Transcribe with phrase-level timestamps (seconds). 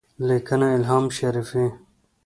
[0.19, 1.65] -لیکنه: الهام شریفي